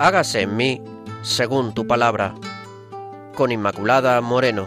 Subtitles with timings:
[0.00, 0.80] hágase en mí
[1.20, 2.34] según tu palabra.
[3.36, 4.66] Con Inmaculada Moreno.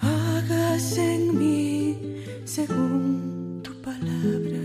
[0.00, 1.98] Hágase en mí
[2.44, 4.58] según tu palabra.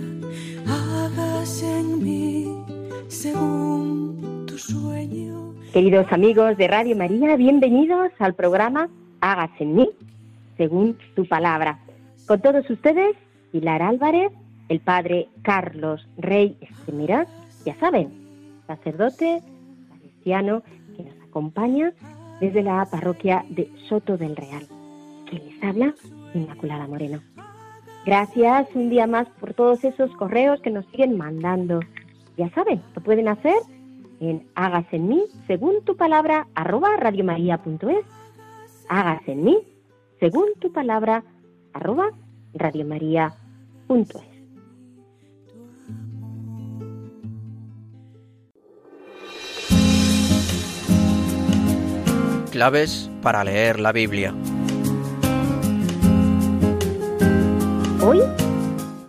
[0.67, 2.63] Hágase en mí
[3.09, 5.53] según tu sueño.
[5.73, 9.89] Queridos amigos de Radio María, bienvenidos al programa Hágase en mí
[10.55, 11.77] según tu palabra.
[12.25, 13.17] Con todos ustedes,
[13.51, 14.31] Pilar Álvarez,
[14.69, 17.27] el padre Carlos Rey Estemira,
[17.65, 19.41] ya saben, sacerdote
[19.99, 20.63] cristiano
[20.95, 21.93] que nos acompaña
[22.39, 24.67] desde la parroquia de Soto del Real.
[25.29, 25.93] Quien les habla,
[26.33, 27.21] Inmaculada Moreno.
[28.05, 31.81] Gracias un día más por todos esos correos que nos siguen mandando.
[32.37, 33.57] Ya saben, lo pueden hacer
[34.19, 38.05] en hágase en mí, según tu palabra, arroba radiomaria.es.
[38.89, 39.57] Hágase en mí,
[40.19, 41.23] según tu palabra,
[41.73, 42.11] arroba
[42.53, 44.28] radiomaria.es.
[52.49, 54.33] Claves para leer la Biblia.
[58.03, 58.19] Hoy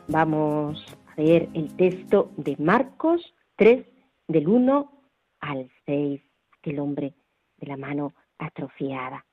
[0.08, 3.86] vamos a leer el texto de Marcos 3,
[4.28, 4.92] del 1
[5.40, 6.20] al 6,
[6.64, 7.14] el hombre
[7.56, 9.24] de la mano atrofiada.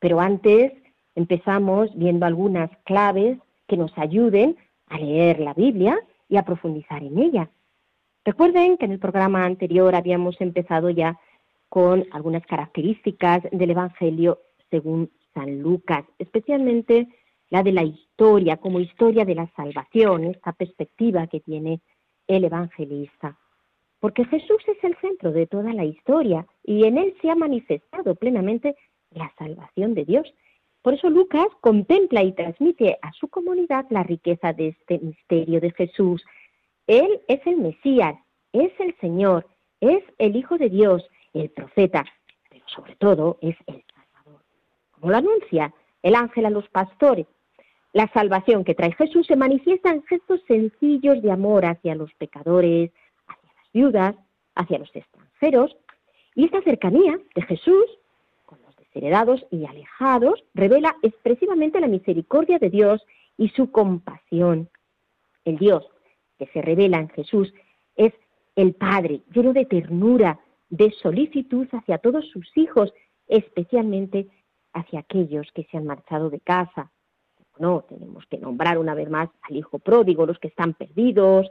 [0.00, 0.72] Pero antes
[1.14, 4.56] empezamos viendo algunas claves que nos ayuden
[4.88, 7.50] a leer la Biblia y a profundizar en ella.
[8.24, 11.18] Recuerden que en el programa anterior habíamos empezado ya
[11.74, 14.38] con algunas características del Evangelio
[14.70, 17.08] según San Lucas, especialmente
[17.50, 21.80] la de la historia, como historia de la salvación, esta perspectiva que tiene
[22.28, 23.36] el evangelista.
[23.98, 28.14] Porque Jesús es el centro de toda la historia y en él se ha manifestado
[28.14, 28.76] plenamente
[29.10, 30.32] la salvación de Dios.
[30.80, 35.72] Por eso Lucas contempla y transmite a su comunidad la riqueza de este misterio de
[35.72, 36.24] Jesús.
[36.86, 38.14] Él es el Mesías,
[38.52, 39.44] es el Señor,
[39.80, 41.02] es el Hijo de Dios,
[41.34, 42.04] el profeta,
[42.48, 44.42] pero sobre todo es el Salvador.
[44.92, 47.26] Como lo anuncia el ángel a los pastores,
[47.92, 52.90] la salvación que trae Jesús se manifiesta en gestos sencillos de amor hacia los pecadores,
[53.26, 54.16] hacia las viudas,
[54.54, 55.76] hacia los extranjeros,
[56.34, 57.84] y esta cercanía de Jesús
[58.46, 63.06] con los desheredados y alejados revela expresivamente la misericordia de Dios
[63.36, 64.68] y su compasión.
[65.44, 65.86] El Dios
[66.38, 67.52] que se revela en Jesús
[67.96, 68.12] es
[68.56, 72.92] el Padre, lleno de ternura, de solicitud hacia todos sus hijos,
[73.26, 74.28] especialmente
[74.72, 76.90] hacia aquellos que se han marchado de casa.
[77.58, 81.48] No, tenemos que nombrar una vez más al hijo pródigo, los que están perdidos,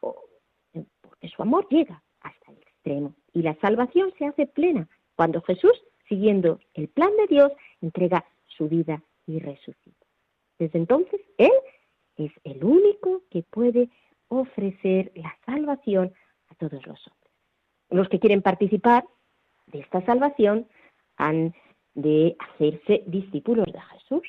[0.00, 3.14] porque su amor llega hasta el extremo.
[3.32, 5.72] Y la salvación se hace plena cuando Jesús,
[6.08, 10.06] siguiendo el plan de Dios, entrega su vida y resucita.
[10.58, 11.52] Desde entonces, Él
[12.16, 13.88] es el único que puede
[14.28, 16.12] ofrecer la salvación
[16.48, 17.21] a todos los hombres.
[17.92, 19.04] Los que quieren participar
[19.66, 20.66] de esta salvación
[21.18, 21.54] han
[21.94, 24.22] de hacerse discípulos de Jesús.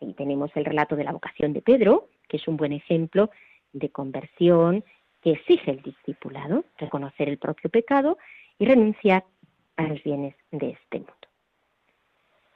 [0.00, 3.30] Ahí tenemos el relato de la vocación de Pedro, que es un buen ejemplo
[3.72, 4.84] de conversión
[5.22, 8.18] que exige el discipulado, reconocer el propio pecado
[8.58, 9.24] y renunciar
[9.76, 11.14] a los bienes de este mundo.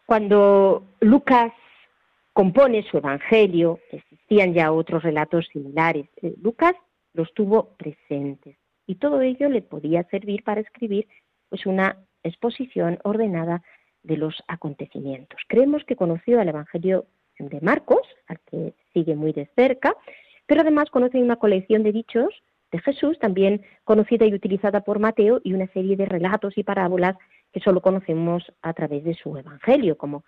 [0.04, 1.52] Cuando Lucas
[2.34, 6.06] compone su evangelio, existían ya otros relatos similares.
[6.16, 6.74] Eh, Lucas
[7.14, 8.56] los tuvo presentes
[8.92, 11.08] y todo ello le podía servir para escribir
[11.48, 13.62] pues una exposición ordenada
[14.02, 15.40] de los acontecimientos.
[15.48, 17.06] Creemos que conoció el Evangelio
[17.38, 19.96] de Marcos, al que sigue muy de cerca,
[20.46, 22.28] pero además conoce una colección de dichos
[22.70, 27.16] de Jesús, también conocida y utilizada por Mateo, y una serie de relatos y parábolas
[27.50, 30.22] que solo conocemos a través de su Evangelio, como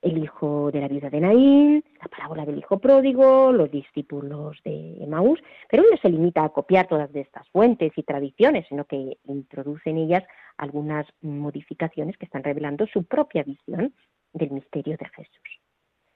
[0.00, 1.84] el hijo de la viuda de Naín,
[2.24, 5.38] parábola del hijo pródigo, los discípulos de Emaús,
[5.70, 9.98] pero no se limita a copiar todas estas fuentes y tradiciones, sino que introduce en
[9.98, 10.24] ellas
[10.56, 13.92] algunas modificaciones que están revelando su propia visión
[14.32, 15.60] del misterio de Jesús.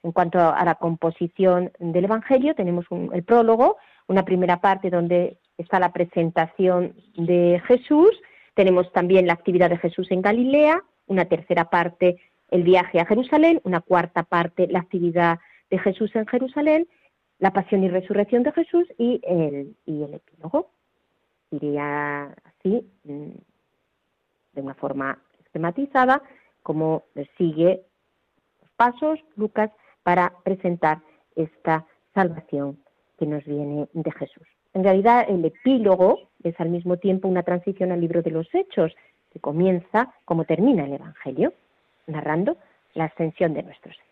[0.03, 5.79] En cuanto a la composición del Evangelio, tenemos el prólogo, una primera parte donde está
[5.79, 8.19] la presentación de Jesús,
[8.55, 12.17] tenemos también la actividad de Jesús en Galilea, una tercera parte
[12.50, 15.38] el viaje a Jerusalén, una cuarta parte la actividad
[15.70, 16.88] de Jesús en Jerusalén,
[17.38, 20.70] la pasión y resurrección de Jesús y el, y el epílogo.
[21.50, 23.31] Iría así, mm,
[24.53, 26.23] de una forma esquematizada,
[26.62, 27.05] como
[27.37, 27.82] sigue
[28.61, 29.70] los pasos Lucas
[30.03, 31.00] para presentar
[31.37, 32.79] esta salvación
[33.19, 34.47] que nos viene de Jesús.
[34.75, 38.94] En realidad, el epílogo es al mismo tiempo una transición al libro de los Hechos,
[39.31, 41.53] que comienza como termina el Evangelio
[42.06, 42.56] narrando
[42.94, 44.08] la ascensión de nuestro Señor.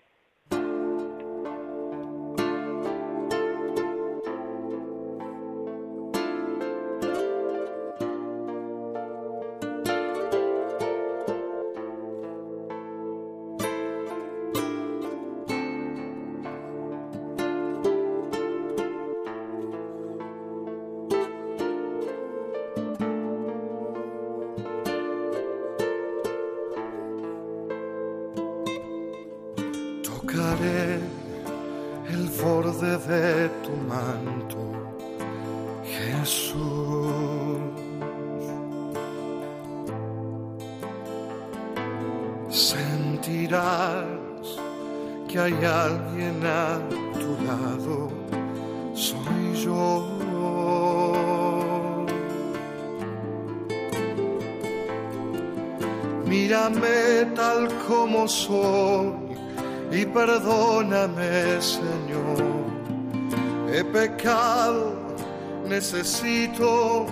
[65.68, 67.06] Necesito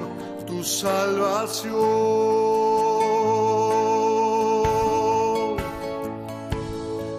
[0.46, 1.74] tu salvación.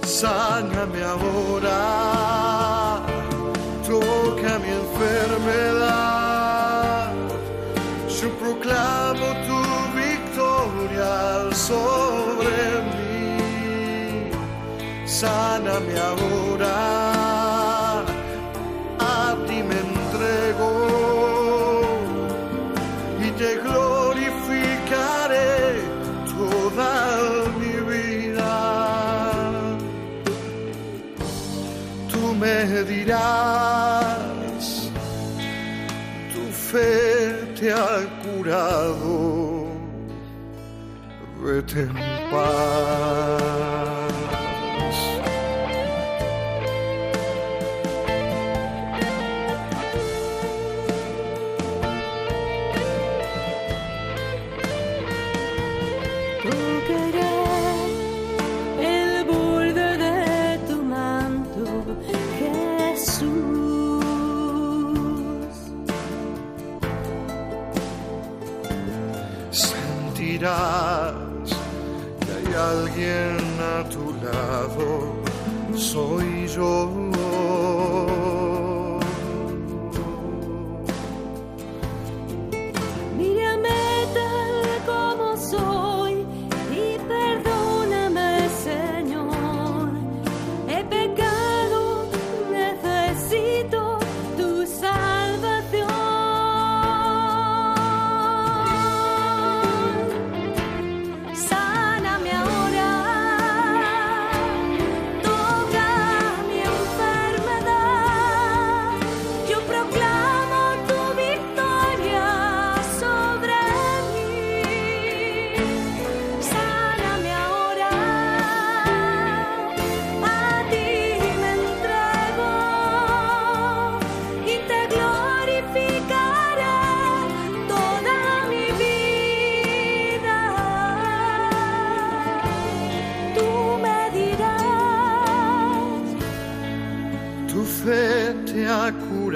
[0.03, 1.81] Sáname ahora,
[3.86, 6.15] toca mi enfermedad.
[8.07, 9.59] Yo proclamo tu
[10.03, 11.15] victoria
[11.53, 12.57] sobre
[12.92, 14.31] mí.
[15.06, 17.05] Sáname ahora,
[33.06, 34.90] dirás,
[36.34, 39.68] tu fe te ha curado,
[41.42, 41.94] vete en
[42.31, 43.94] paz.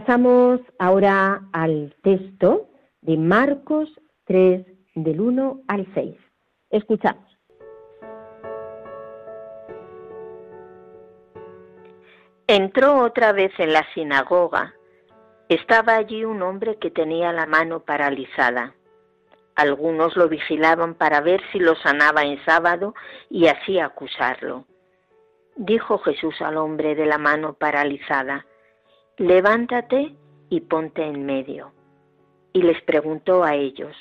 [0.00, 2.70] Pasamos ahora al texto
[3.02, 3.86] de Marcos
[4.24, 4.64] 3,
[4.94, 6.16] del 1 al 6.
[6.70, 7.38] Escuchamos.
[12.46, 14.74] Entró otra vez en la sinagoga.
[15.50, 18.74] Estaba allí un hombre que tenía la mano paralizada.
[19.54, 22.94] Algunos lo vigilaban para ver si lo sanaba en sábado
[23.28, 24.64] y así acusarlo.
[25.56, 28.46] Dijo Jesús al hombre de la mano paralizada,
[29.20, 30.16] levántate
[30.48, 31.72] y ponte en medio.
[32.54, 33.94] Y les preguntó a ellos,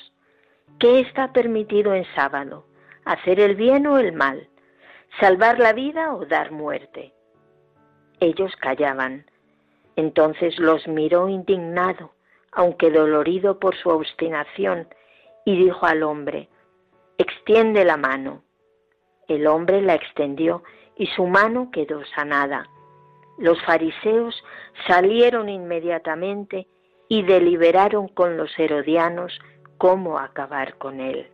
[0.79, 2.65] ¿qué está permitido en sábado?
[3.03, 4.47] ¿Hacer el bien o el mal?
[5.19, 7.13] ¿Salvar la vida o dar muerte?
[8.21, 9.25] Ellos callaban.
[9.97, 12.13] Entonces los miró indignado,
[12.53, 14.87] aunque dolorido por su obstinación,
[15.43, 16.47] y dijo al hombre,
[17.17, 18.43] extiende la mano.
[19.27, 20.63] El hombre la extendió
[20.95, 22.69] y su mano quedó sanada.
[23.39, 24.35] Los fariseos
[24.85, 26.67] salieron inmediatamente
[27.07, 29.39] y deliberaron con los herodianos
[29.77, 31.29] cómo acabar con él.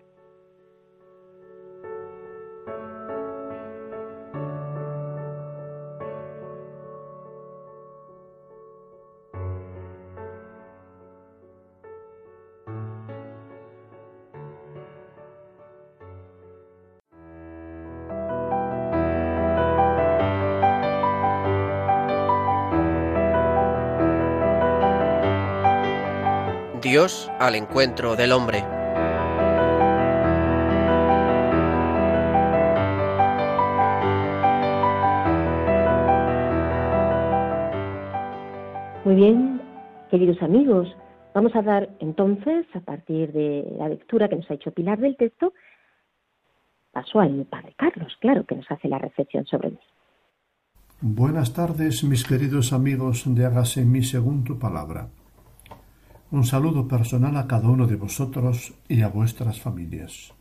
[26.96, 28.64] Dios al encuentro del hombre.
[39.04, 39.62] Muy bien,
[40.10, 40.88] queridos amigos,
[41.34, 45.18] vamos a dar entonces, a partir de la lectura que nos ha hecho Pilar del
[45.18, 45.52] texto,
[46.94, 49.80] paso al Padre Carlos, claro, que nos hace la reflexión sobre él.
[51.02, 55.10] Buenas tardes, mis queridos amigos de Hágase en mí según tu palabra.
[56.32, 60.34] Un saludo personal a cada uno de vosotros y a vuestras familias.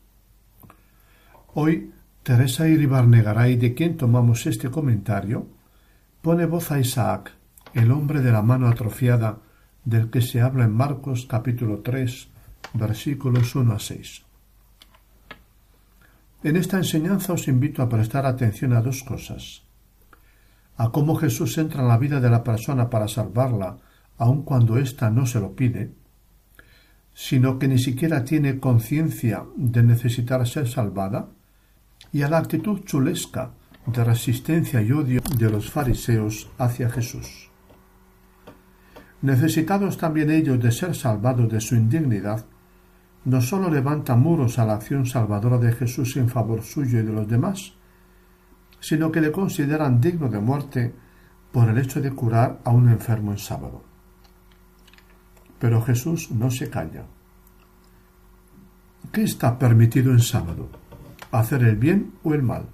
[1.52, 5.46] Hoy, Teresa Iribarnegaray, de quien tomamos este comentario,
[6.22, 7.32] pone voz a Isaac,
[7.74, 9.40] el hombre de la mano atrofiada
[9.84, 12.28] del que se habla en Marcos capítulo 3,
[12.72, 14.24] versículos 1 a 6.
[16.44, 19.64] En esta enseñanza os invito a prestar atención a dos cosas.
[20.78, 23.76] A cómo Jesús entra en la vida de la persona para salvarla
[24.18, 25.92] aun cuando ésta no se lo pide,
[27.12, 31.28] sino que ni siquiera tiene conciencia de necesitar ser salvada,
[32.12, 33.52] y a la actitud chulesca
[33.86, 37.50] de resistencia y odio de los fariseos hacia Jesús.
[39.22, 42.44] Necesitados también ellos de ser salvados de su indignidad,
[43.24, 47.12] no sólo levantan muros a la acción salvadora de Jesús en favor suyo y de
[47.12, 47.72] los demás,
[48.80, 50.94] sino que le consideran digno de muerte
[51.52, 53.93] por el hecho de curar a un enfermo en sábado.
[55.64, 57.06] Pero Jesús no se calla.
[59.10, 60.68] ¿Qué está permitido en sábado?
[61.32, 62.66] ¿Hacer el bien o el mal?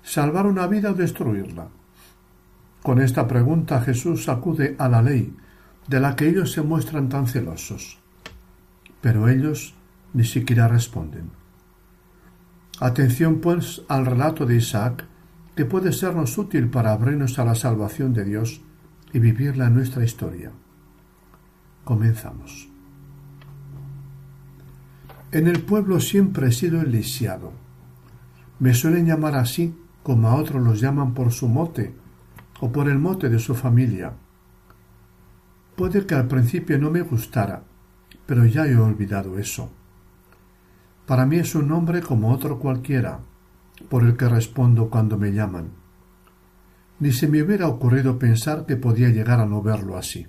[0.00, 1.66] ¿Salvar una vida o destruirla?
[2.84, 5.34] Con esta pregunta Jesús acude a la ley,
[5.88, 7.98] de la que ellos se muestran tan celosos.
[9.00, 9.74] Pero ellos
[10.14, 11.32] ni siquiera responden.
[12.78, 15.06] Atención pues al relato de Isaac,
[15.56, 18.60] que puede sernos útil para abrirnos a la salvación de Dios
[19.12, 20.52] y vivirla en nuestra historia.
[21.84, 22.68] Comenzamos.
[25.32, 27.52] En el pueblo siempre he sido el lisiado.
[28.58, 31.94] Me suelen llamar así, como a otros los llaman por su mote
[32.60, 34.12] o por el mote de su familia.
[35.76, 37.62] Puede que al principio no me gustara,
[38.26, 39.70] pero ya he olvidado eso.
[41.06, 43.20] Para mí es un nombre como otro cualquiera,
[43.88, 45.70] por el que respondo cuando me llaman.
[46.98, 50.26] Ni se me hubiera ocurrido pensar que podía llegar a no verlo así.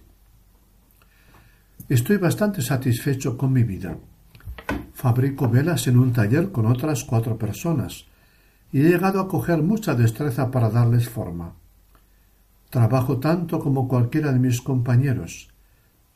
[1.91, 3.97] Estoy bastante satisfecho con mi vida.
[4.93, 8.05] Fabrico velas en un taller con otras cuatro personas
[8.71, 11.53] y he llegado a coger mucha destreza para darles forma.
[12.69, 15.49] Trabajo tanto como cualquiera de mis compañeros.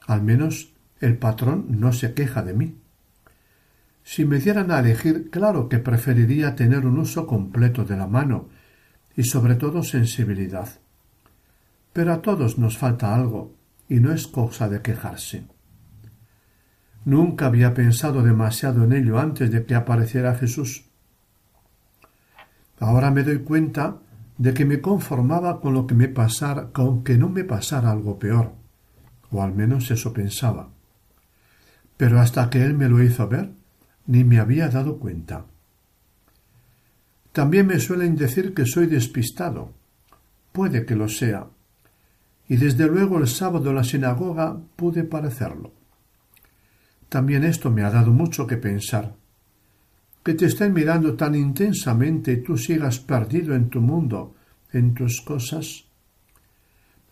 [0.08, 2.78] Al menos el patrón no se queja de mí.
[4.02, 8.48] Si me dieran a elegir, claro que preferiría tener un uso completo de la mano
[9.18, 10.70] y sobre todo sensibilidad.
[11.92, 13.54] Pero a todos nos falta algo
[13.90, 15.54] y no es cosa de quejarse.
[17.06, 20.86] Nunca había pensado demasiado en ello antes de que apareciera Jesús.
[22.80, 23.98] Ahora me doy cuenta
[24.38, 28.18] de que me conformaba con lo que me pasara, con que no me pasara algo
[28.18, 28.54] peor,
[29.32, 30.70] o al menos eso pensaba.
[31.96, 33.52] Pero hasta que él me lo hizo ver,
[34.08, 35.46] ni me había dado cuenta.
[37.32, 39.74] También me suelen decir que soy despistado.
[40.52, 41.48] Puede que lo sea.
[42.48, 45.72] Y desde luego el sábado en la sinagoga pude parecerlo.
[47.16, 49.16] También esto me ha dado mucho que pensar.
[50.22, 54.36] Que te estén mirando tan intensamente y tú sigas perdido en tu mundo,
[54.74, 55.86] en tus cosas.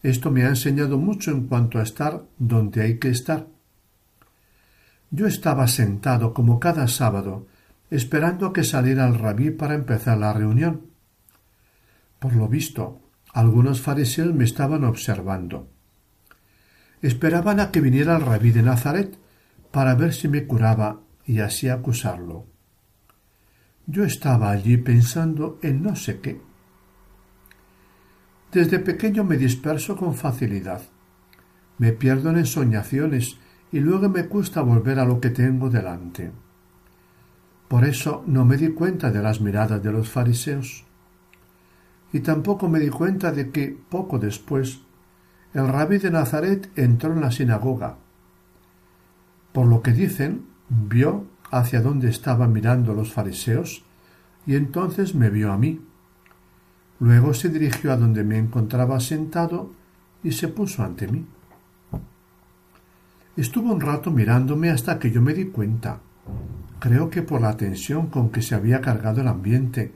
[0.02, 3.48] Esto me ha enseñado mucho en cuanto a estar donde hay que estar.
[5.10, 7.48] Yo estaba sentado como cada sábado,
[7.90, 10.82] esperando a que saliera el rabí para empezar la reunión.
[12.20, 13.00] Por lo visto,
[13.32, 15.70] algunos fariseos me estaban observando.
[17.02, 19.23] Esperaban a que viniera el rabí de Nazaret,
[19.74, 22.46] para ver si me curaba y así acusarlo.
[23.88, 26.40] Yo estaba allí pensando en no sé qué.
[28.52, 30.84] Desde pequeño me disperso con facilidad.
[31.80, 33.40] me pierdo en ensoñaciones
[33.72, 36.32] y luego me cuesta volver a lo que tengo delante.
[37.68, 40.86] Por eso no me di cuenta de las miradas de los fariseos.
[42.14, 44.82] Y tampoco me di cuenta de que, poco después,
[45.56, 48.03] el rabí de Nazaret entró en la sinagoga.
[49.54, 53.84] Por lo que dicen, vio hacia dónde estaban mirando los fariseos
[54.46, 55.80] y entonces me vio a mí.
[57.00, 59.72] Luego se dirigió a donde me encontraba sentado
[60.24, 61.26] y se puso ante mí.
[63.38, 66.00] Estuvo un rato mirándome hasta que yo me di cuenta,
[66.80, 69.92] creo que por la tensión con que se había cargado el ambiente,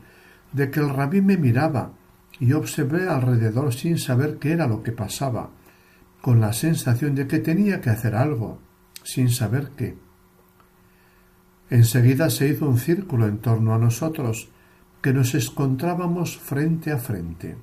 [0.53, 1.91] de que el rabí me miraba
[2.39, 5.49] y observé alrededor sin saber qué era lo que pasaba,
[6.21, 8.59] con la sensación de que tenía que hacer algo,
[9.07, 9.97] sin saber qué.
[11.69, 14.49] Enseguida se hizo un círculo en torno a nosotros,
[15.01, 17.55] que nos encontrábamos frente a frente.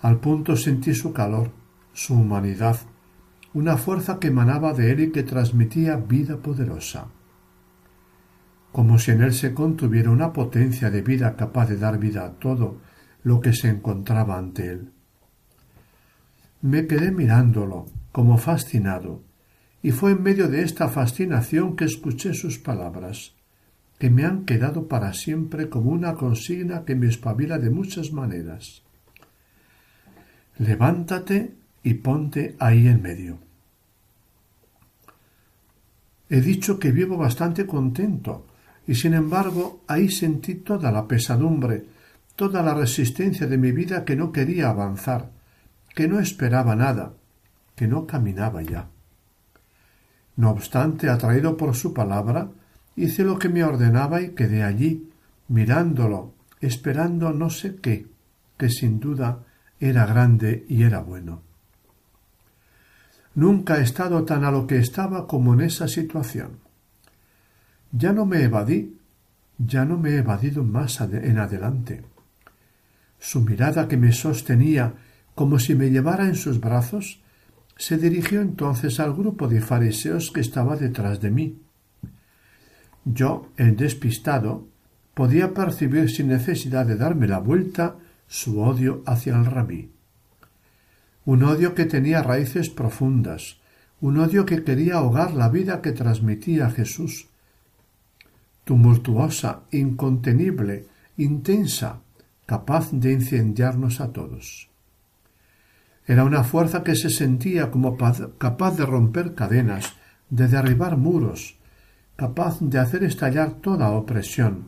[0.00, 1.50] Al punto sentí su calor,
[1.92, 2.76] su humanidad,
[3.52, 7.08] una fuerza que emanaba de él y que transmitía vida poderosa,
[8.70, 12.32] como si en él se contuviera una potencia de vida capaz de dar vida a
[12.34, 12.78] todo
[13.24, 14.92] lo que se encontraba ante él.
[16.62, 19.22] Me quedé mirándolo, como fascinado,
[19.84, 23.34] y fue en medio de esta fascinación que escuché sus palabras,
[23.98, 28.82] que me han quedado para siempre como una consigna que me espabila de muchas maneras.
[30.56, 33.38] Levántate y ponte ahí en medio.
[36.30, 38.46] He dicho que vivo bastante contento,
[38.86, 41.84] y sin embargo ahí sentí toda la pesadumbre,
[42.36, 45.30] toda la resistencia de mi vida que no quería avanzar,
[45.94, 47.12] que no esperaba nada,
[47.76, 48.88] que no caminaba ya.
[50.36, 52.48] No obstante, atraído por su palabra,
[52.96, 55.10] hice lo que me ordenaba y quedé allí,
[55.48, 58.06] mirándolo, esperando no sé qué,
[58.56, 59.44] que sin duda
[59.78, 61.42] era grande y era bueno.
[63.34, 66.58] Nunca he estado tan a lo que estaba como en esa situación.
[67.90, 68.96] Ya no me evadí,
[69.58, 72.04] ya no me he evadido más en adelante.
[73.18, 74.94] Su mirada que me sostenía
[75.34, 77.20] como si me llevara en sus brazos,
[77.76, 81.58] se dirigió entonces al grupo de fariseos que estaba detrás de mí.
[83.04, 84.66] Yo, el despistado,
[85.14, 89.94] podía percibir sin necesidad de darme la vuelta su odio hacia el rabí
[91.26, 93.56] un odio que tenía raíces profundas,
[94.00, 97.28] un odio que quería ahogar la vida que transmitía Jesús,
[98.64, 102.00] tumultuosa, incontenible, intensa,
[102.44, 104.68] capaz de incendiarnos a todos.
[106.06, 109.94] Era una fuerza que se sentía como capaz de romper cadenas,
[110.28, 111.56] de derribar muros,
[112.16, 114.66] capaz de hacer estallar toda opresión,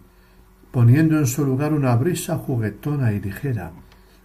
[0.71, 3.73] poniendo en su lugar una brisa juguetona y ligera,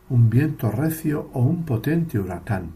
[0.09, 2.73] un viento recio o un potente huracán.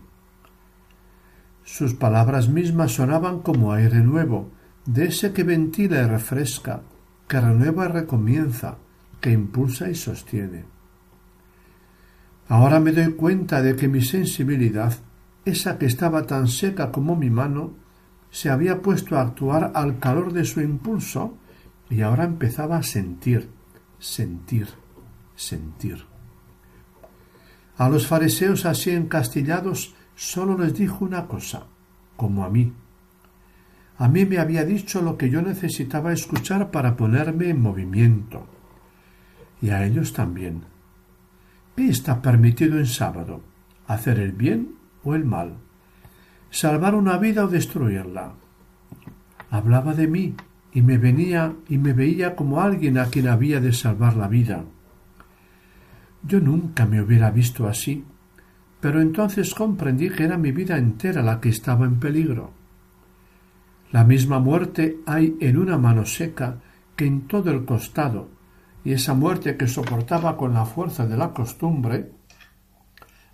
[1.64, 4.52] Sus palabras mismas sonaban como aire nuevo,
[4.86, 6.82] de ese que ventila y refresca,
[7.28, 8.78] que renueva y recomienza,
[9.20, 10.75] que impulsa y sostiene.
[12.48, 14.94] Ahora me doy cuenta de que mi sensibilidad,
[15.46, 17.74] esa que estaba tan seca como mi mano,
[18.30, 21.38] se había puesto a actuar al calor de su impulso
[21.90, 23.50] y ahora empezaba a sentir,
[23.98, 24.68] sentir,
[25.36, 26.06] sentir.
[27.78, 31.66] A los fariseos así encastillados sólo les dijo una cosa,
[32.16, 32.74] como a mí.
[33.98, 38.46] A mí me había dicho lo que yo necesitaba escuchar para ponerme en movimiento.
[39.62, 40.75] Y a ellos también.
[41.76, 43.42] ¿Qué está permitido en sábado?
[43.88, 45.56] ¿Hacer el bien o el mal?
[46.50, 48.34] ¿Salvar una vida o destruirla?
[49.50, 50.36] Hablaba de mí
[50.72, 54.64] y me venía y me veía como alguien a quien había de salvar la vida
[56.28, 58.04] yo nunca me hubiera visto así,
[58.82, 62.52] pero entonces comprendí que era mi vida entera la que estaba en peligro.
[63.92, 66.58] La misma muerte hay en una mano seca
[66.96, 68.30] que en todo el costado,
[68.86, 72.12] y esa muerte que soportaba con la fuerza de la costumbre,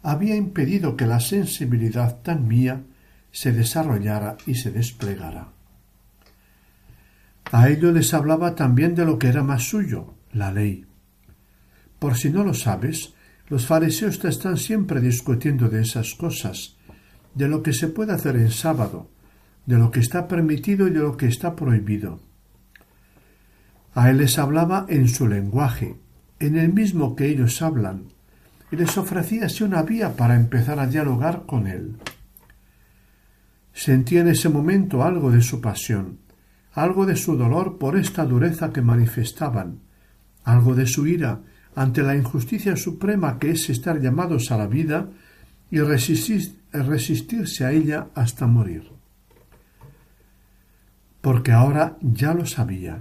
[0.01, 2.81] había impedido que la sensibilidad tan mía
[3.31, 5.49] se desarrollara y se desplegara.
[7.51, 10.85] A ello les hablaba también de lo que era más suyo, la ley.
[11.99, 13.13] Por si no lo sabes,
[13.49, 16.77] los fariseos te están siempre discutiendo de esas cosas,
[17.35, 19.09] de lo que se puede hacer en sábado,
[19.65, 22.30] de lo que está permitido y de lo que está prohibido.
[23.93, 25.97] A él les hablaba en su lenguaje,
[26.39, 28.05] en el mismo que ellos hablan,
[28.71, 31.97] y les ofrecía así una vía para empezar a dialogar con él.
[33.73, 36.19] Sentía en ese momento algo de su pasión,
[36.73, 39.79] algo de su dolor por esta dureza que manifestaban,
[40.43, 41.41] algo de su ira
[41.75, 45.09] ante la injusticia suprema que es estar llamados a la vida
[45.69, 48.89] y resistir, resistirse a ella hasta morir.
[51.21, 52.99] Porque ahora ya lo sabía.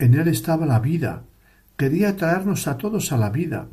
[0.00, 1.24] En él estaba la vida.
[1.76, 3.68] Quería traernos a todos a la vida,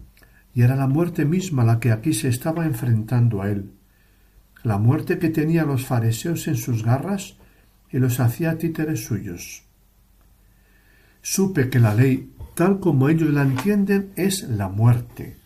[0.53, 3.71] y era la muerte misma la que aquí se estaba enfrentando a él.
[4.61, 7.37] La muerte que tenía los fariseos en sus garras
[7.89, 9.63] y los hacía títeres suyos.
[11.21, 15.37] Supe que la ley, tal como ellos la entienden, es la muerte,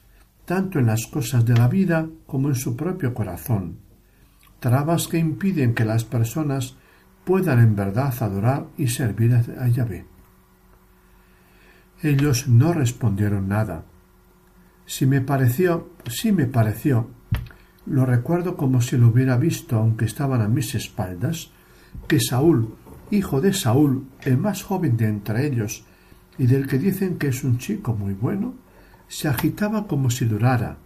[0.45, 3.77] tanto en las cosas de la vida como en su propio corazón,
[4.59, 6.75] trabas que impiden que las personas
[7.23, 10.10] puedan en verdad adorar y servir a Yahvé.
[12.01, 13.85] Ellos no respondieron nada.
[14.85, 17.09] Si me pareció, sí me pareció,
[17.85, 21.51] lo recuerdo como si lo hubiera visto aunque estaban a mis espaldas,
[22.07, 22.73] que Saúl,
[23.11, 25.83] hijo de Saúl, el más joven de entre ellos,
[26.37, 28.55] y del que dicen que es un chico muy bueno,
[29.07, 30.77] se agitaba como si durara,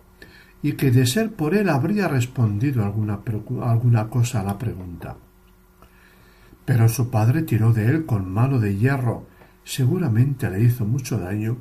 [0.61, 3.19] y que de ser por él habría respondido alguna,
[3.61, 5.15] alguna cosa a la pregunta.
[6.65, 9.27] Pero su padre tiró de él con mano de hierro,
[9.65, 11.57] seguramente le hizo mucho daño,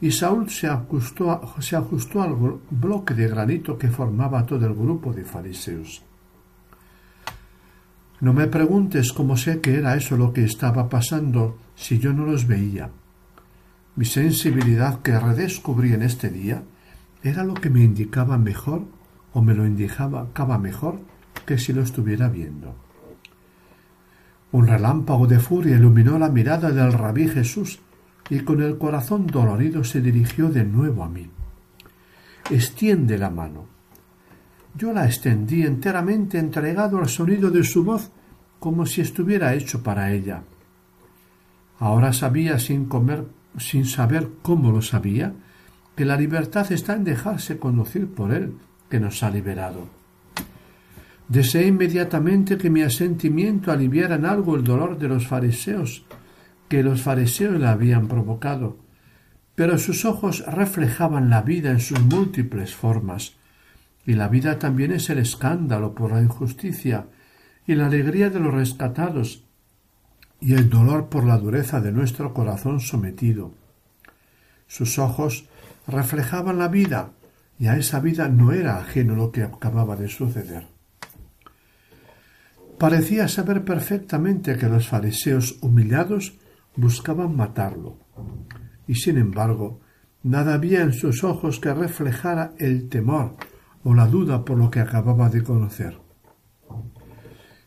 [0.00, 2.34] y Saúl se ajustó, se ajustó al
[2.70, 6.02] bloque de granito que formaba todo el grupo de fariseos.
[8.20, 12.24] No me preguntes cómo sé que era eso lo que estaba pasando si yo no
[12.26, 12.90] los veía.
[13.94, 16.62] Mi sensibilidad que redescubrí en este día
[17.22, 18.84] era lo que me indicaba mejor
[19.32, 21.00] o me lo indicaba mejor
[21.46, 22.74] que si lo estuviera viendo.
[24.52, 27.80] Un relámpago de furia iluminó la mirada del rabí Jesús
[28.28, 31.28] y con el corazón dolorido se dirigió de nuevo a mí.
[32.50, 33.66] Extiende la mano.
[34.74, 38.10] Yo la extendí enteramente entregado al sonido de su voz
[38.58, 40.42] como si estuviera hecho para ella.
[41.78, 43.24] Ahora sabía sin comer,
[43.58, 45.32] sin saber cómo lo sabía,
[45.96, 48.54] que la libertad está en dejarse conducir por él,
[48.88, 50.01] que nos ha liberado.
[51.32, 56.04] Deseé inmediatamente que mi asentimiento aliviara en algo el dolor de los fariseos,
[56.68, 58.76] que los fariseos le habían provocado,
[59.54, 63.32] pero sus ojos reflejaban la vida en sus múltiples formas,
[64.04, 67.06] y la vida también es el escándalo por la injusticia
[67.66, 69.46] y la alegría de los rescatados,
[70.38, 73.54] y el dolor por la dureza de nuestro corazón sometido.
[74.66, 75.48] Sus ojos
[75.86, 77.12] reflejaban la vida,
[77.58, 80.71] y a esa vida no era ajeno lo que acababa de suceder.
[82.78, 86.38] Parecía saber perfectamente que los fariseos humillados
[86.76, 87.98] buscaban matarlo.
[88.86, 89.80] Y sin embargo,
[90.22, 93.36] nada había en sus ojos que reflejara el temor
[93.84, 95.98] o la duda por lo que acababa de conocer.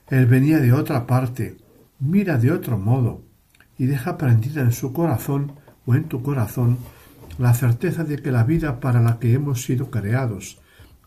[0.09, 1.57] Él venía de otra parte,
[1.99, 3.23] mira de otro modo,
[3.77, 5.53] y deja prendida en su corazón
[5.85, 6.77] o en tu corazón
[7.37, 10.59] la certeza de que la vida para la que hemos sido creados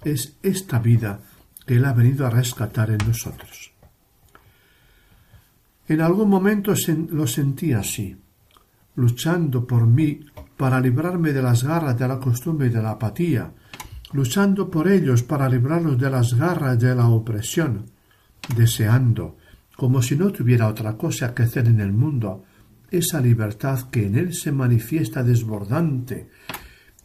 [0.05, 1.21] es esta vida
[1.67, 3.68] que Él ha venido a rescatar en nosotros.
[5.89, 6.75] En algún momento
[7.11, 8.15] lo sentí así,
[8.97, 10.21] luchando por mí
[10.57, 13.55] para librarme de las garras de la costumbre y de la apatía,
[14.13, 17.87] luchando por ellos para librarlos de las garras de la opresión,
[18.55, 19.39] deseando,
[19.77, 22.45] como si no tuviera otra cosa que hacer en el mundo,
[22.91, 26.29] esa libertad que en él se manifiesta desbordante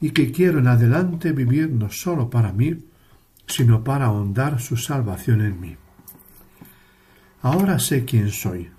[0.02, 2.86] y que quiero en adelante vivir no sólo para mí,
[3.48, 5.78] sino para ahondar su salvación en mí.
[7.44, 8.70] Ahora sé quién soy.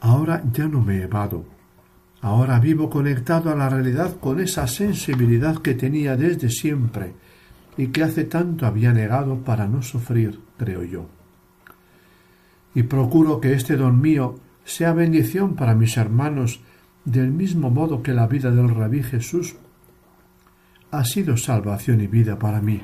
[0.00, 1.44] Ahora ya no me evado.
[2.20, 7.14] Ahora vivo conectado a la realidad con esa sensibilidad que tenía desde siempre
[7.76, 11.06] y que hace tanto había negado para no sufrir, creo yo.
[12.74, 16.60] Y procuro que este don mío sea bendición para mis hermanos
[17.04, 19.54] del mismo modo que la vida del rabí Jesús
[20.90, 22.82] ha sido salvación y vida para mí.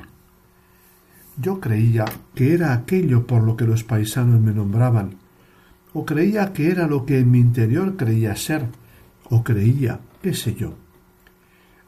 [1.39, 5.17] Yo creía que era aquello por lo que los paisanos me nombraban,
[5.93, 8.65] o creía que era lo que en mi interior creía ser,
[9.29, 10.73] o creía, qué sé yo.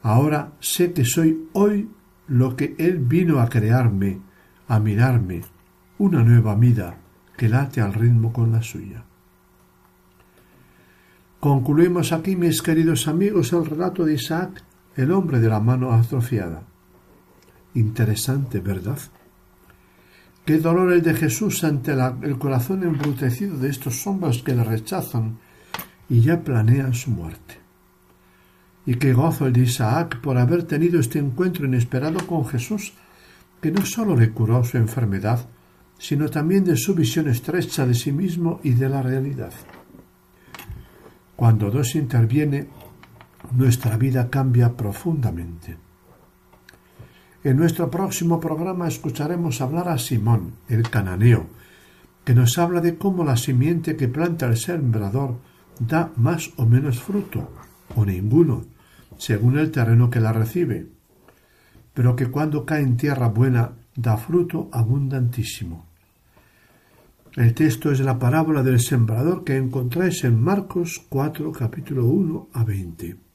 [0.02, 1.90] Ahora sé que soy hoy
[2.28, 4.20] lo que Él vino a crearme,
[4.68, 5.42] a mirarme,
[5.98, 6.98] una nueva vida
[7.36, 9.04] que late al ritmo con la suya.
[11.40, 14.64] Concluimos aquí, mis queridos amigos, el relato de Isaac,
[14.96, 16.64] el hombre de la mano atrofiada.
[17.74, 19.00] Interesante, ¿verdad?
[20.50, 25.38] Qué dolor el de Jesús ante el corazón embrutecido de estos hombres que le rechazan
[26.10, 27.60] y ya planean su muerte.
[28.84, 32.94] Y qué gozo el de Isaac por haber tenido este encuentro inesperado con Jesús,
[33.62, 35.48] que no sólo le curó su enfermedad,
[36.00, 39.54] sino también de su visión estrecha de sí mismo y de la realidad.
[41.36, 42.70] Cuando Dios interviene,
[43.52, 45.89] nuestra vida cambia profundamente.
[47.42, 51.48] En nuestro próximo programa escucharemos hablar a Simón, el cananeo,
[52.26, 55.38] que nos habla de cómo la simiente que planta el sembrador
[55.80, 57.50] da más o menos fruto,
[57.96, 58.66] o ninguno,
[59.18, 60.88] según el terreno que la recibe,
[61.94, 65.88] pero que cuando cae en tierra buena da fruto abundantísimo.
[67.38, 72.64] El texto es la parábola del sembrador que encontráis en Marcos 4, capítulo 1 a
[72.66, 73.29] 20.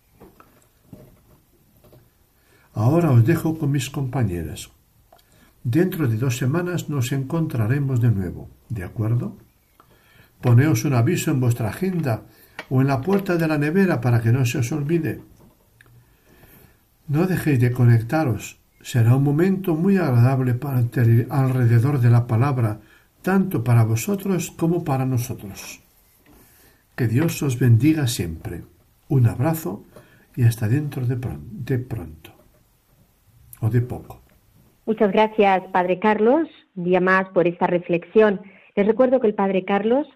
[2.74, 4.70] Ahora os dejo con mis compañeras.
[5.62, 9.38] Dentro de dos semanas nos encontraremos de nuevo, ¿de acuerdo?
[10.42, 12.22] Poneos un aviso en vuestra agenda
[12.68, 15.22] o en la puerta de la nevera para que no se os olvide.
[17.06, 18.58] No dejéis de conectaros.
[18.82, 20.84] Será un momento muy agradable para
[21.30, 22.80] alrededor de la palabra,
[23.22, 25.80] tanto para vosotros como para nosotros.
[26.94, 28.64] Que Dios os bendiga siempre.
[29.08, 29.84] Un abrazo
[30.36, 32.33] y hasta dentro de, pronto
[34.86, 38.40] Muchas gracias, Padre Carlos, un día más por esta reflexión.
[38.76, 40.06] Les recuerdo que el Padre Carlos,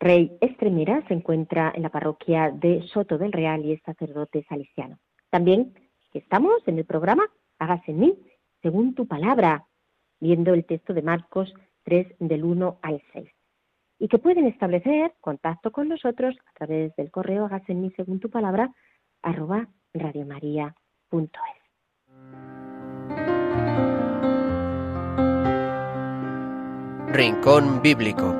[0.00, 4.98] rey Estremera, se encuentra en la parroquia de Soto del Real y es sacerdote salesiano.
[5.30, 5.74] También
[6.12, 7.24] estamos en el programa
[7.58, 8.18] Hágase en mí,
[8.62, 9.66] según tu palabra,
[10.20, 11.52] viendo el texto de Marcos
[11.84, 13.28] 3 del 1 al 6.
[13.98, 18.20] Y que pueden establecer contacto con nosotros a través del correo hágase en mí según
[18.20, 18.72] tu palabra
[19.22, 21.57] arroba radiomaria.es.
[27.12, 28.34] Rincón Bíblico.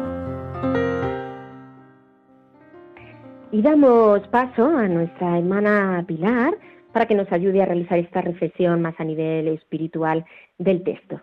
[3.51, 6.53] Y damos paso a nuestra hermana Pilar
[6.93, 10.27] para que nos ayude a realizar esta reflexión más a nivel espiritual
[10.59, 11.23] del texto.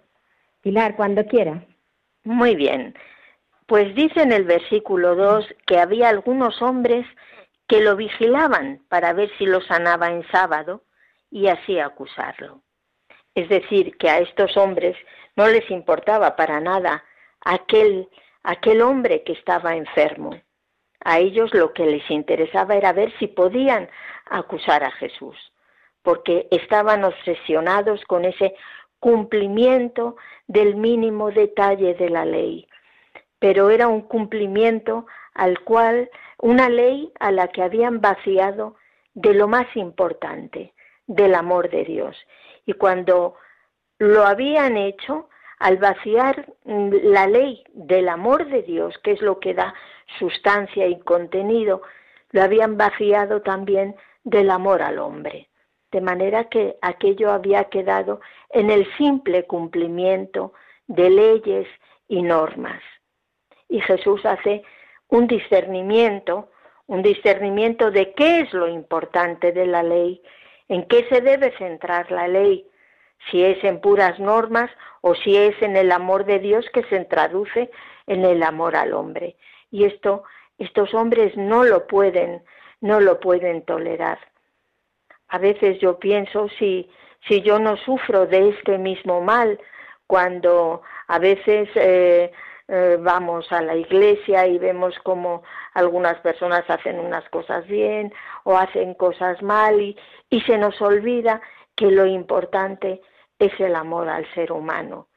[0.62, 1.63] Pilar, cuando quiera.
[2.23, 2.95] Muy bien.
[3.67, 7.05] Pues dice en el versículo 2 que había algunos hombres
[7.67, 10.84] que lo vigilaban para ver si lo sanaba en sábado
[11.29, 12.63] y así acusarlo.
[13.36, 14.97] Es decir, que a estos hombres
[15.36, 17.03] no les importaba para nada
[17.45, 18.10] aquel,
[18.43, 20.31] aquel hombre que estaba enfermo.
[20.99, 23.88] A ellos lo que les interesaba era ver si podían
[24.25, 25.38] acusar a Jesús,
[26.01, 28.55] porque estaban obsesionados con ese
[28.99, 32.67] cumplimiento del mínimo detalle de la ley.
[33.39, 38.75] Pero era un cumplimiento al cual, una ley a la que habían vaciado
[39.13, 40.73] de lo más importante,
[41.05, 42.17] del amor de Dios.
[42.65, 43.36] Y cuando
[43.99, 49.39] lo habían hecho, al vaciar mm, la ley del amor de Dios, que es lo
[49.39, 49.73] que da
[50.19, 51.81] sustancia y contenido,
[52.31, 55.49] lo habían vaciado también del amor al hombre.
[55.91, 60.53] De manera que aquello había quedado en el simple cumplimiento
[60.87, 61.67] de leyes
[62.07, 62.81] y normas.
[63.69, 64.63] Y Jesús hace
[65.07, 66.49] un discernimiento,
[66.87, 70.21] un discernimiento de qué es lo importante de la ley,
[70.67, 72.67] en qué se debe centrar la ley,
[73.32, 74.69] si es en puras normas
[75.01, 77.71] o si es en el amor de Dios que se traduce
[78.08, 79.36] en el amor al hombre.
[79.71, 80.23] Y esto
[80.58, 82.41] estos hombres no lo pueden,
[82.80, 84.19] no lo pueden tolerar.
[85.28, 86.89] A veces yo pienso si
[87.28, 89.60] si yo no sufro de este mismo mal
[90.08, 92.32] cuando a veces eh,
[92.67, 98.58] eh, vamos a la iglesia y vemos como algunas personas hacen unas cosas bien o
[98.58, 99.97] hacen cosas mal y,
[100.30, 101.41] y se nos olvida
[101.75, 103.01] que lo importante
[103.39, 105.09] es el amor al ser humano,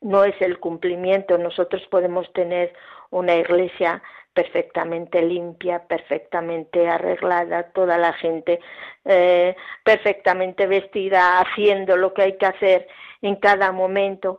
[0.00, 1.38] no es el cumplimiento.
[1.38, 2.72] Nosotros podemos tener
[3.10, 4.02] una iglesia
[4.36, 8.60] perfectamente limpia, perfectamente arreglada, toda la gente
[9.06, 12.86] eh, perfectamente vestida, haciendo lo que hay que hacer
[13.22, 14.38] en cada momento.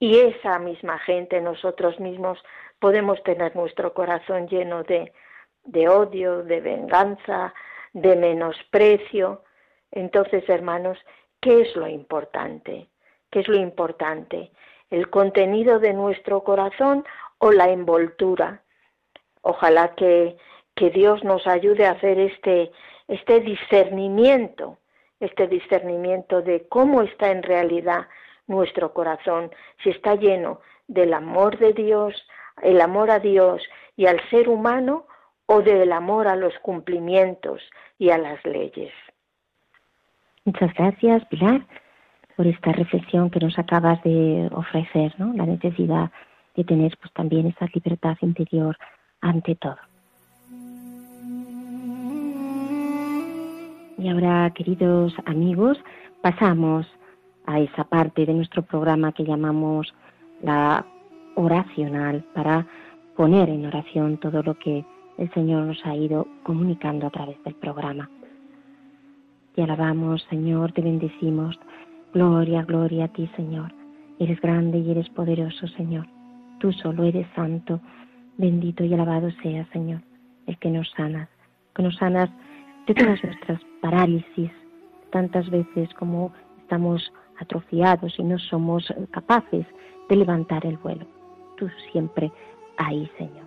[0.00, 2.42] Y esa misma gente, nosotros mismos,
[2.80, 5.12] podemos tener nuestro corazón lleno de,
[5.62, 7.54] de odio, de venganza,
[7.92, 9.44] de menosprecio.
[9.90, 10.98] Entonces, hermanos,
[11.46, 12.88] ¿Qué es lo importante?
[13.30, 14.50] ¿Qué es lo importante?
[14.90, 17.04] ¿El contenido de nuestro corazón
[17.38, 18.62] o la envoltura?
[19.42, 20.36] Ojalá que,
[20.74, 22.72] que Dios nos ayude a hacer este,
[23.06, 24.78] este discernimiento,
[25.20, 28.08] este discernimiento de cómo está en realidad
[28.48, 29.52] nuestro corazón,
[29.84, 32.14] si está lleno del amor de Dios,
[32.62, 33.62] el amor a Dios
[33.96, 35.06] y al ser humano,
[35.46, 37.62] o del amor a los cumplimientos
[37.98, 38.92] y a las leyes.
[40.46, 41.66] Muchas gracias, Pilar,
[42.36, 45.32] por esta reflexión que nos acabas de ofrecer, ¿no?
[45.32, 46.12] La necesidad
[46.54, 48.78] de tener pues también esa libertad interior
[49.20, 49.76] ante todo.
[53.98, 55.78] Y ahora, queridos amigos,
[56.22, 56.86] pasamos
[57.46, 59.92] a esa parte de nuestro programa que llamamos
[60.42, 60.86] la
[61.34, 62.64] oracional para
[63.16, 64.84] poner en oración todo lo que
[65.18, 68.08] el Señor nos ha ido comunicando a través del programa.
[69.56, 71.58] Te alabamos, Señor, te bendecimos,
[72.12, 73.72] Gloria, gloria a ti, Señor.
[74.18, 76.06] Eres grande y eres poderoso, Señor.
[76.60, 77.80] Tú solo eres santo.
[78.36, 80.02] Bendito y alabado sea, Señor,
[80.46, 81.28] el que nos sanas,
[81.74, 82.30] que nos sanas
[82.86, 84.50] de todas nuestras parálisis,
[85.10, 89.66] tantas veces como estamos atrofiados y no somos capaces
[90.08, 91.06] de levantar el vuelo.
[91.56, 92.30] Tú siempre
[92.76, 93.46] ahí, Señor,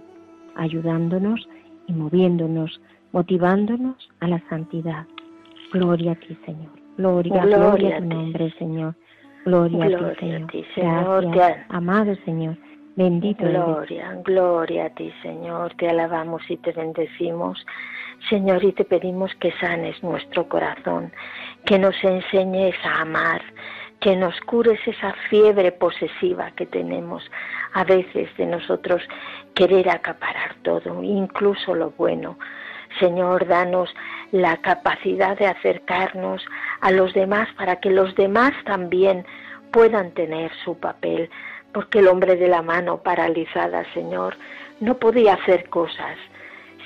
[0.55, 1.47] ayudándonos
[1.87, 5.05] y moviéndonos, motivándonos a la santidad.
[5.71, 6.71] Gloria a ti, Señor.
[6.97, 8.95] Gloria, Gloria gloria, a a tu nombre, Señor.
[9.45, 10.51] Gloria, Gloria a a ti, Señor.
[10.51, 11.23] ti, Señor.
[11.25, 12.57] Gracias, Te- amado Señor.
[12.95, 13.53] Bendito eres.
[13.55, 15.73] Gloria, gloria a ti, Señor.
[15.75, 17.65] Te alabamos y te bendecimos.
[18.29, 21.13] Señor, y te pedimos que sanes nuestro corazón,
[21.65, 23.41] que nos enseñes a amar,
[24.01, 27.23] que nos cures esa fiebre posesiva que tenemos
[27.73, 29.01] a veces de nosotros
[29.53, 32.37] querer acaparar todo, incluso lo bueno.
[32.99, 33.93] Señor, danos
[34.31, 36.43] la capacidad de acercarnos
[36.81, 39.25] a los demás para que los demás también
[39.71, 41.29] puedan tener su papel,
[41.73, 44.35] porque el hombre de la mano paralizada, Señor,
[44.79, 46.17] no podía hacer cosas.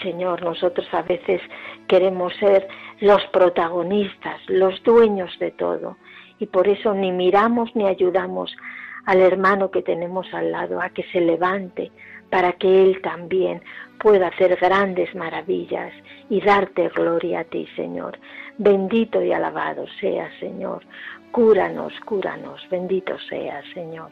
[0.02, 1.42] Señor, nosotros a veces
[1.88, 2.68] queremos ser
[3.00, 5.98] los protagonistas, los dueños de todo,
[6.40, 8.56] y por eso ni miramos ni ayudamos
[9.06, 11.92] al hermano que tenemos al lado a que se levante
[12.30, 13.62] para que él también
[14.04, 15.94] pueda hacer grandes maravillas
[16.30, 18.20] y darte gloria a ti, Señor.
[18.58, 20.84] Bendito y alabado sea, Señor.
[21.32, 24.12] Cúranos, cúranos, bendito sea, Señor.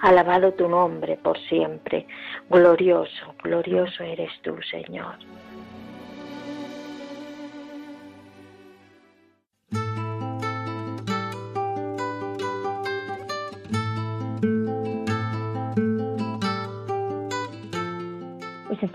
[0.00, 2.06] Alabado tu nombre por siempre.
[2.50, 5.14] Glorioso, glorioso eres tú, Señor.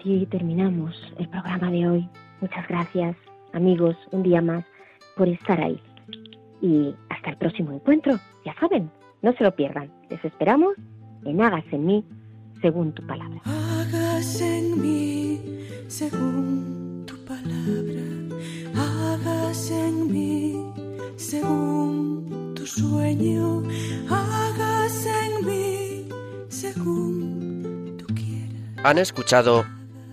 [0.04, 2.10] Así terminamos el programa de hoy.
[2.42, 3.16] Muchas gracias,
[3.54, 4.66] amigos, un día más
[5.16, 5.82] por estar ahí.
[6.62, 8.20] Y hasta el próximo encuentro.
[8.46, 9.90] Ya saben, no se lo pierdan.
[10.10, 10.76] Les esperamos
[11.24, 12.04] en Hágase en mí
[12.60, 13.40] según tu palabra.
[13.46, 15.40] Hágase en mí
[15.88, 18.04] según tu palabra,
[18.76, 20.66] hágase en mí
[21.16, 23.64] según tu sueño,
[24.10, 26.10] hágase en mí
[26.50, 28.84] según tú quieras.
[28.84, 29.64] Han escuchado